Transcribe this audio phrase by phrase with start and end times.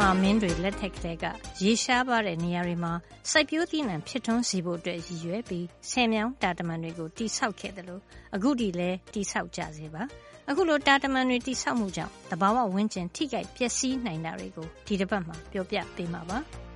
[0.00, 1.24] မာမင်းတွေလက်ထက်ကတည်းက
[1.62, 2.92] ရေရှားပါတဲ့နေရာတွေမှာ
[3.30, 8.02] စိုက်ပျိုးသီးနှံဖြစ်ထွန်းစေဖို့အတွက်ရည်ရွယ်ပြီးဆယ်မြောင်းတာတမန်တွေကိုတိဆောက်ခဲ့တယ်လို့
[8.34, 10.02] အခုထိလည်းတိဆောက်ကြစေပါ
[10.50, 16.38] အခုလိုတာတမန်တွေတိဆောက်မှုကြောင့်တဘာဝဝန်းကျင်ထိခိုက်ပျက်စီးနိုင်တာတွေကိုဒီတစ်ပတ်မှာပြောပြပေးမှာပါ။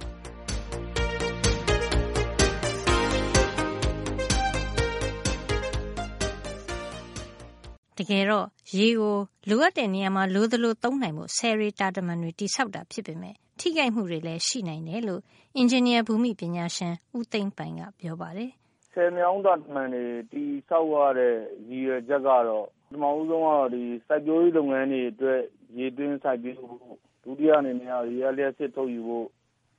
[7.99, 9.17] တကယ်တော့ရေကို
[9.49, 15.21] လိုအပ်တဲ့နေရာမှာလိုသလိုသုံးနိုင်ဖို့ဆယ်ရီတာတမန်တွေတိဆောက်တာဖြစ်ပေမဲ့ထိခိုက်မှုတွေလည်းရှိနိုင်တယ်လို့
[15.57, 18.51] အင်ဂျင်နီယာဘူမိပညာရှင်ဦးသိမ့်ပိုင်ကပြောပါတယ်။
[18.93, 21.35] ဆယ်မြောင်းတာတမန်တွေတိဆောက်ရတဲ့
[21.71, 25.41] ရည်ရွယ်ချက်ကတော့ပထမဦးဆုံးကတော့ဒီစိုက်ပျိုးရေးလုပ်ငန်းတွေအတွက်
[25.79, 29.29] ရေသွင်းစိုက်ပျိုးဖို့ဒုတိယအနေနဲ့ရေအားလျှပ်စစ်ထုတ်ယူဖို့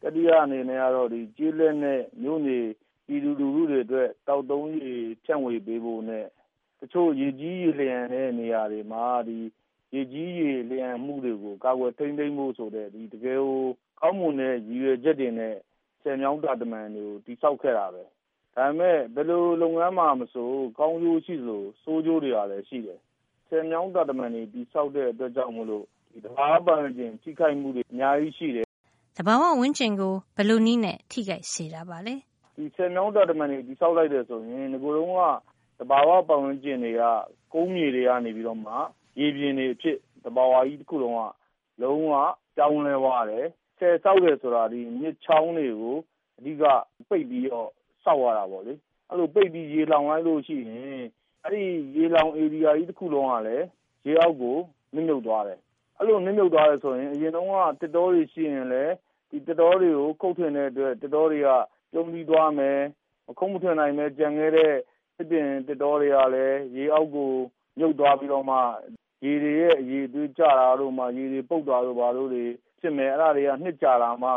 [0.01, 2.59] တတိယအနေနဲ့ကတော့ဒီကျေးလက်နဲ့မြို့နေ
[3.07, 6.25] ပြည်သူလူထုတွေအတွက်တောက်သုံးရေဖြန့်ဝေပေးဖို့နဲ့
[6.79, 9.05] တချို့ရေကြီးရေလျှံတဲ့နေရာတွေမှာ
[9.93, 13.35] ရေကြီးရေလျှံမှုတွေကို ကာကွယ်ထိန်းသိမ်းဖို့ဆိုတဲ့ တကယ်ကို
[13.99, 15.55] ကောင်းမွန်တဲ့ ရည်ရွယ်ချက်တွေနဲ့
[16.01, 18.03] ဆည်မြောင်းတာတမံတွေကို တည်ဆောက်ခဲ့တာပဲ။
[18.55, 20.49] ဒါပေမဲ့ ဘယ်လိုလုပ်ငန်းမှာမဆို
[20.79, 22.99] ကောင်းကျိုးရှိသလို ဆိုးကျိုးတွေကလည်း ရှိတယ်။
[23.47, 25.85] ဆည်မြောင်းတာတမံတွေ တည်ဆောက်တဲ့အတွက်ကြောင့်မို့လို့
[26.25, 28.65] သဘာဝပတ်ဝန်းကျင် ထိခိုက်မှုတွေ အများကြီးရှိတယ်။”
[29.17, 32.15] သဘာဝဝန်းကျင်ကို ဘယ်လိုနည်းနဲ့ ထိခိုက်စေတာပါလဲ။
[32.75, 35.21] “ဆည်မြောင်းတာတမံတွေ တည်ဆောက်လိုက်တယ်ဆိုရင် နဂိုတုန်းက
[35.79, 37.03] သဘာဝပတ်ဝန်းကျင်တွေက
[37.53, 38.73] ကုန်းမြေတွေကနေပြီးတော့မှ
[39.19, 41.21] ရေပြင်တွေအဖြစ် သဘာဝကြီးတခုလုံးက
[41.81, 42.13] လုံးဝ
[42.55, 43.45] ပြောင်းလဲသွားတယ်။
[43.77, 44.63] ဆည်ဆောက်တယ်ဆိုတာ
[45.01, 45.95] မြစ်ချောင်းတွေကို
[46.37, 46.63] အဓိက
[47.09, 47.69] ပိတ်ပြီးတော့
[48.03, 48.73] ဆောက်ရတာပေါ့လေ။
[49.09, 51.03] အဲဒီလိုပိတ်ပြီး ရေလှောင်လိုက်လို့ရှိရင်
[51.43, 51.63] အဲဒီ
[51.95, 53.65] ရေလှောင်ဧရိယာကြီးတခုလုံးကလည်း
[54.05, 54.57] ရေအောက်ကို
[54.95, 55.59] နစ်မြုပ်သွားတယ်။
[55.97, 58.93] အဲဒီလိုနစ်မြုပ်သွားတယ်ဆိုရင် အရင်တုန်းက သစ်တောတွေရှိရင်လည်း
[59.29, 61.49] ဒီသစ်တောတွေကို ခုတ်ထွင်တဲ့အတွက် သစ်တောတွေက
[61.91, 62.79] ပြုန်းတီးသွားမယ်။
[63.27, 64.73] မခုတ်မထွင်နိုင်ဘဲ ကျန်ခဲ့တဲ့
[65.17, 67.31] သစ်ပင်သစ်တောတွေကလည်း ရေအောက်ကို
[67.79, 68.57] မြုပ်သွားပြီးတော့မှ
[69.23, 72.45] ရေတွေရဲ့ အရည်အသွေးကျတာတို့ ရေတွေပုပ်တာတို့ ဘာတို့တွေ
[72.79, 74.29] ဖြစ်မယ်။အဲဒါတွေက နှစ်ကြာလာမှ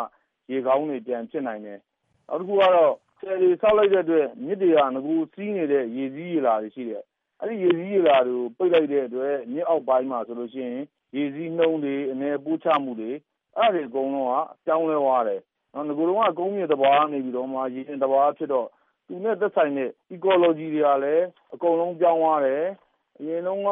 [0.51, 1.79] ရေကောင်းတွေပြန်ဖြစ်နိုင်တယ်။
[2.29, 7.03] နောက်တခုကတော့ ဆည်တွေဆောက်လိုက်တဲ့အတွက် မြစ်တွေက နဂိုစီးနေတဲ့ ရေစီးရေလာတွေရှိတယ်။
[7.41, 10.81] အဲဒီရေစီးရေလာတွေကို ပိတ်လိုက်တဲ့အတွက် မြစ်အောက်ပိုင်းမှာဆိုလို့ရှိရင်
[11.17, 13.11] ရေစီးနှုန်းတွေ အနယ်အပို့ချမှုတွေ
[13.57, 14.35] အဲဒါတွေအကုန်လုံးက
[14.65, 15.41] ပြောင်းလဲသွားတယ်။
[15.89, 18.69] နဂိုတုန်းက ကုန်းမြင့်သဘာဝကနေပြီးတော့မှ ရေပြင်သဘာဝဖြစ်တော့
[19.09, 21.25] သူနဲ့သက်ဆိုင်တဲ့ Ecology တွေကလည်း
[21.55, 22.65] အကုန်လုံးပြောင်းသွားတယ်။
[23.19, 23.71] အရင်တုန်းက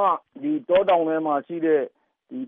[0.69, 1.83] တောတောင်ထဲမှာရှိတဲ့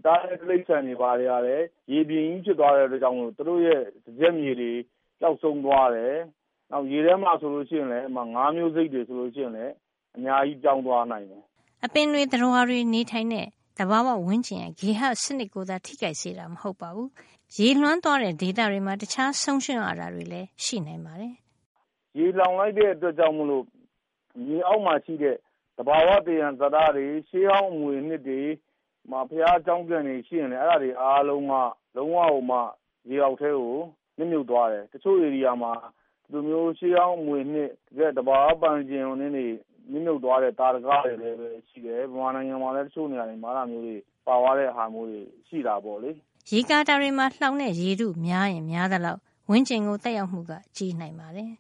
[0.04, 4.72] သားရဲတိရစ္ဆာန်တွေ ဘာတွေကလည်း ရေပြင်ကြီးဖြစ်သွားတဲ့အတွက်ကြောင့်မို့ သူတို့ရဲ့ စားကျက်မြေတွေ
[5.21, 6.15] ပျောက်ဆုံးသွားတယ်။
[6.71, 9.72] နောက် ရေထဲမှာဆိုလို့ရှိရင်လည်း ငါးမျိုးစိတ်တွေ ဆိုလို့ရှိရင်လည်း
[10.16, 11.43] အများကြီး ပြောင်းသွားနိုင်တယ်။”
[11.84, 13.47] အပင်တွေ သတ္တဝါတွေနေထိုင်တဲ့
[13.78, 17.09] သဘာဝဝန်းကျင်ရဲ့ ဂေဟစနစ်ကိုသာ ထိခိုက်စေတာ မဟုတ်ပါဘူး။
[17.56, 21.34] ရေလွှမ်းသွားတဲ့ ဒေသတွေမှာ တခြားဆုံးရှုံးရတာတွေလည်း ရှိနိုင်ပါတယ်
[22.18, 23.64] ရေလှောင်လိုက်တဲ့အတွက်ကြောင့်မို့လို့
[24.46, 25.36] မြေအောက်မှာရှိတဲ့
[25.76, 28.40] သဘာဝသယံဇာတတွေရှေးဟောင်းအမွေအနှစ်တွေ
[29.10, 31.54] ဘုရားကျောင်းကန်တွေရှိရင်လည်းအဲဒါတွေအားလုံးက
[31.96, 32.58] လုံးဝကိုမှ
[33.10, 33.76] ရေအောက်ထဲကို
[34.18, 35.72] နစ်မြုပ်သွားတယ်။တချို့ဧရိယာမှာ
[36.22, 39.32] ဒီလိုမျိုးရှေးဟောင်းအမွေအနှစ်တကယ့်သဘာဝပတ်ဝန်းကျင်တွေနစ်
[40.04, 43.96] မြုပ်သွားတဲ့သာဓကတွေလည်းရှိတယ်။မြန်မာနိုင်ငံမှာလည်းတချို့နေရာတွေမှာအဲဒါမျိုးတွေ
[44.26, 46.10] ပါသွားတဲ့ဟာမျိုးတွေရှိတာပေါ့လေ။”
[46.52, 49.20] ရေကာတာတွေမှာလှောင်တဲ့ရေထုများရင်များသလောက်
[49.50, 51.50] ဝန်းကျင်ကိုသက်ရောက်မှုကကြီးနိုင်ပါတယ်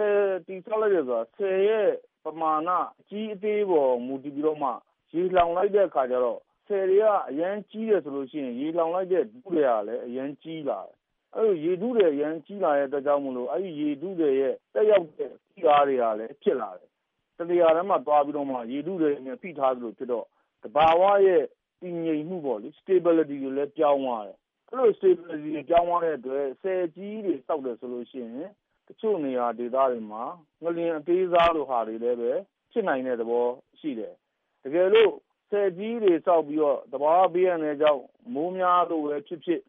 [0.00, 0.16] ဆည်
[0.46, 1.88] တည်ဆောက်လိုက်တယ်ဆိုတာဆည်ရဲ့
[2.24, 4.70] ပမာဏအကြီးအသေးပေါ်မူတည်ပြီးတော့မှ
[5.14, 10.96] ရေလှောင်လိုက်တဲ့အခါကျတော့ဆည်တွေကအရမ်းကြီးတယ်ဆိုလို့ရှိရင်ရေလှောင်လိုက်တဲ့ထုထည်ကလည်းအရမ်းကြီးလာတယ်။
[11.36, 16.88] အဲဒီလိုရေထုထည်အရမ်းကြီးလာတဲ့အတွက်ကြောင့်မို့လို့အဲဒီရေထုထည်ရဲ့သက်ရောက်တဲ့ဖိအားတွေကလည်းဖြစ်လာတယ်။
[17.38, 20.26] တနေရာထဲမှာသွားပြီးတော့မှရေထုထည်နဲ့ဖိထားသလိုဖြစ်တော့
[20.62, 21.42] သဘာဝရဲ့
[21.82, 24.38] တည်ငြိမ်မှုပေါ့လေ Stability တွေလည်းပြောင်းသွားတယ်။
[24.70, 28.50] အဲဒီလို Stability တွေပြောင်းသွားတဲ့အတွက်ဆည်အကြီးကြီးတွေဆောက်တယ်ဆိုလို့ရှိရင်
[28.90, 30.24] တချို့နေရာဒေသတွေမှာ
[30.62, 32.32] ငလျင်အသေးစားလိုဟာတွေလည်းပဲ
[32.70, 33.46] ဖြစ်နိုင်တဲ့သဘော
[33.80, 34.14] ရှိတယ်။
[34.62, 35.12] တကယ်လို့
[35.50, 38.02] ဆည်ကြီးတွေဆောက်ပြီးတော့ သဘာဝဘေးအန္တရာယ်ကြောင့်
[38.34, 39.60] မိုးများလို့ပဲဖြစ်ဖြစ်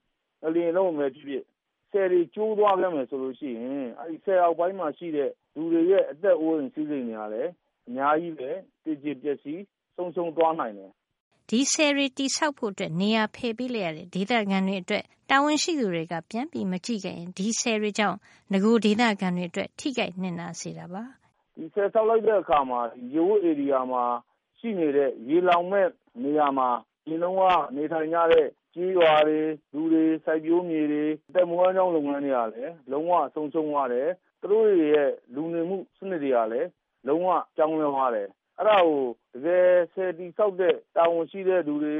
[0.41, 1.43] ငလျင်လှုပ်လို့ပဲဖြစ်ဖြစ်
[1.91, 7.51] ဆည်တွေကျိုးသွားခဲ့မယ်ဆိုလို့ရှိရင် အဲဒီဆည်အောက်ပိုင်းမှာရှိတဲ့ လူတွေရဲ့ အသက်အိုးအိမ်စည်းစိမ်တွေကလည်း
[7.88, 8.51] အများကြီးပဲ
[8.83, 9.62] သေကျေပျက်စီး
[9.95, 10.91] ဆုံးရှုံးသွားနိုင်တယ်
[11.53, 18.18] ဒီဆည်တွေတည်ဆောက်ဖို့နေရာဖယ်ပေးလိုက်ရတဲ့ဒေသခံတွေအတွက်တာဝန်ရှိသူတွေက ပြန်မကြည့်ခဲ့ရင်ဒီဆည်တွေကြောင့်
[18.53, 21.03] နဂိုဒေသခံတွေအတွက်ထိခိုက်နစ်နာစေတာပါ။
[21.56, 22.80] ဒီဆည်ဆောက်လိုက်တဲ့အခါမှာ
[23.13, 24.03] ရေဝပ်ဧရိယာမှာ
[24.59, 25.89] ရှိနေတဲ့ရေလှောင်မယ့်
[26.24, 26.69] နေရာမှာ
[27.06, 27.44] အရင်တုန်းက
[27.75, 29.39] နေထိုင်ကြတဲ့ကျေးရွာတွေ၊
[29.74, 34.07] လူတွေ၊စိုက်ပျိုးမြေတွေ၊အသက်မွေးဝမ်းကျောင်းလုပ်ငန်းတွေကလည်းလုံးဝဆုံးရှုံးသွားတယ်။
[34.42, 36.69] သူတို့တွေရဲ့လူနေမှုစနစ်တွေကလည်း
[37.07, 38.27] လုံးဝပြောင်းလဲသွားတယ်
[38.62, 39.04] အဲဒါကို
[39.34, 41.98] တကယ်ဆည်တည်ဆောက်တဲ့ တာဝန်ရှိတဲ့လူတွေ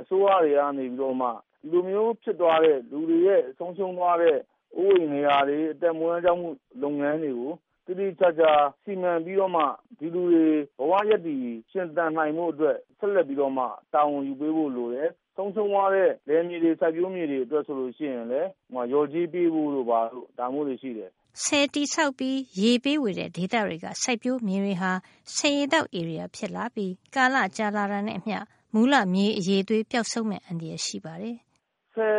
[0.00, 4.38] အစိုးရတွေကနေပြီးတော့မှ ဒီလိုမျိုးဖြစ်သွားတဲ့ လူတွေရဲ့ ဆုံးရှုံးသွားတဲ့
[4.76, 6.50] အိုးအိမ်နေရာတွေ အသက်မွေးဝမ်းကျောင်းမှု
[6.82, 7.52] လုပ်ငန်းတွေကို
[7.86, 8.52] သေသေချာချာ
[8.84, 9.62] စီမံပြီးတော့မှ
[9.98, 10.46] ဒီလူတွေ
[10.78, 13.64] ဘဝရပ်တည်ရှင်သန်နိုင်ဖို့အတွက် ဆက်လက်ပြီးတော့မှ
[13.94, 21.10] တာဝန်ယူပေးဖို့လိုတယ် ဆုံးရှုံးသွားတဲ့ လယ်မြေတွေ စိုက်ပျိုးမြေတွေအတွက်ဆိုလို့ရှိရင်လည်း လျော်ကြေးပေးဖို့တို့ ဘာတို့ ဒါမျိုးတွေရှိတယ်
[21.42, 24.92] ဆည်တိဆောက်ပြီး ရေပေးဝေတဲ့ဒေသတွေက စိုက်ပျိုးမြေတွေဟာ
[25.34, 28.38] ဆည်ရေတောက်ဧရိယာဖြစ်လာပြီး ကာလကြာလာတာနဲ့အမျှ
[28.74, 31.36] မူလမြေအရေးသွေး ပျောက်ဆုံးမဲ့အန္တရာယ်ရှိပါတယ်။
[31.94, 32.16] ဆည်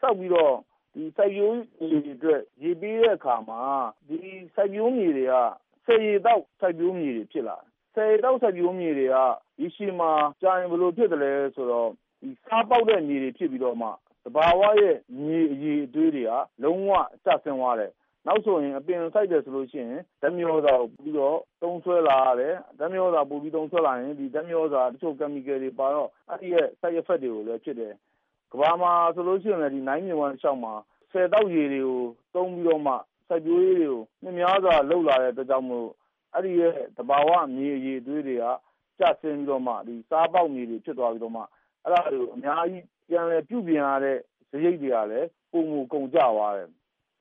[0.00, 0.54] ဆောက်ပြီးတော့
[0.94, 3.60] ဒီစိုက်ပျိုးမြေတွေအတွက် ရေပေးတဲ့အခါမှာ
[4.08, 4.16] ဒီ
[4.54, 5.34] စိုက်ပျိုးမြေတွေက
[5.86, 9.16] ဆည်ရေတောက် စိုက်ပျိုးမြေတွေ ဖြစ်လာတယ်။ဆည်ရေတောက် စိုက်ပျိုးမြေတွေက
[9.60, 10.10] ရေရှည်မှာ
[10.42, 11.88] ကြာရင် ဘယ်လိုဖြစ်သလဲဆိုတော့
[12.22, 13.88] ဒီစားပေါက်တဲ့မြေတွေ ဖြစ်ပြီးတော့မှ
[14.24, 16.32] သဘာဝရဲ့ မြေအရည်အသွေးတွေက
[16.62, 16.90] လုံးဝ
[17.24, 17.92] ကျဆင်းသွားတယ်။
[18.26, 27.94] နောက်ဆိုရင် အပင်စိုက်တယ်ဆိုလို့ရှိရင်ဓာတ်မြေဩဇာကို ပိုပြီးတော့ သုံးစွဲလာရတယ်။ဓာတ်မြေဩဇာ ပိုပြီးသုံးစွဲလာရင် ဒီဓာတ်မြေဩဇာ တချို့ chemical တွေပါတော့ အဲဒီရဲ့ side effect တွေကိုလည်း ဖြစ်တယ်။
[28.52, 30.74] ကမ္ဘာမှာဆိုလို့ရှိရင်လည်း နိုင်းမြစ်ဝှမ်းတလျှောက်မှာ
[31.10, 32.00] ဆည်သောက်ရေတွေကို
[32.34, 32.94] သုံးပြီးတော့မှ
[33.28, 35.88] စိုက်ပျိုးရေးတွေကို နှစ်များစွာ လုပ်လာတဲ့အတွက်ကြောင့်မို့
[36.34, 38.44] အဲဒီရဲ့ သဘာဝမြေ အရည်အသွေးတွေက
[38.98, 39.72] ကျဆင်းပြီးတော့မှ
[40.10, 41.42] စားပေါက်မြေတွေ ဖြစ်သွားပြီးတော့မှ
[41.84, 44.18] အဲဒါတွေကို အများကြီး ပြန်လည်ပြုပြင်ရတဲ့
[44.50, 46.68] စရိတ်တွေကလည်း ပိုမိုကုန်ကျသွားတယ်။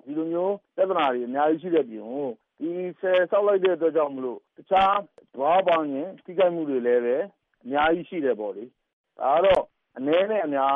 [0.08, 2.28] ဒီလိုမျိုးပြဿနာတွေအများကြီးရှိတဲ့အပြင်ကို
[2.60, 2.70] ဒီ
[3.00, 4.98] ဆည်ဆောက်လိုက်တဲ့အတွက်ကြောင့်မို့လို့တခြား
[5.34, 7.16] သဘာဝပတ်ဝန်းကျင်ထိခိုက်မှုတွေလည်းပဲ
[7.64, 8.64] အများကြီးရှိတယ်ပေါ့လေ။
[9.20, 9.64] ဒါကတော့
[9.98, 10.76] အနည်းနဲ့အများ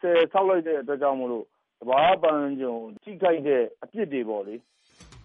[0.00, 1.44] ဆည်ဆောက်လိုက်တဲ့အတွက်ကြောင့်မို့လို့
[1.80, 4.54] သဘာဝပတ်ဝန်းကျင်ကိုထိခိုက်တဲ့အပြစ်တွေပေါ့လေ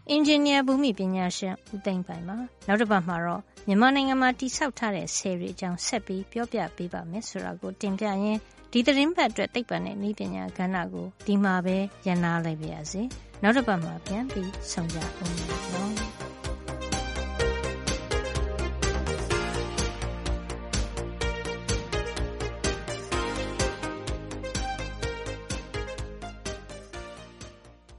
[0.10, 2.38] အင်ဂျင်နီယာဘူမိပညာရှင်ဦးသိန်းပိုင်ပါ
[2.68, 8.40] နောက်တစ်ပတ်မှာတော့မြန်မာနိုင်ငံမှာတိစောက်ထားတဲ့ဆယ်ရီအကြောင်းဆက်ပြီးပြောပြပေးပါမယ်ဆိုတာကိုတင်ပြရင်း
[8.72, 11.78] ဒီသတင်းပတ်အတွက်သိပ္ပံနဲ့ဤပညာကဏ္ဍကိုဒီမှာပဲ
[12.08, 13.02] ရန်နာလိုက်ပါရစေ
[13.44, 16.09] နောက်တစ်ပတ်မှာပြန်ပြီးဆုံကြအောင်ပါ